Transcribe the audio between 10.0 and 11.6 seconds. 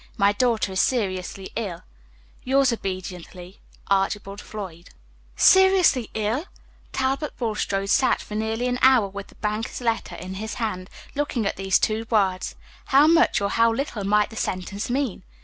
in his hand, looking at